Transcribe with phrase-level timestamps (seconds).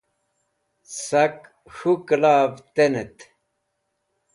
[1.05, 1.35] sak
[1.73, 3.17] k̃hu kla've tenat